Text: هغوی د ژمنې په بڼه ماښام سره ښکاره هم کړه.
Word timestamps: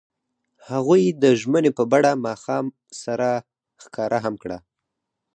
هغوی 0.69 1.03
د 1.23 1.25
ژمنې 1.41 1.71
په 1.77 1.83
بڼه 1.91 2.11
ماښام 2.25 2.65
سره 3.03 3.29
ښکاره 3.83 4.19
هم 4.25 4.35
کړه. 4.43 4.57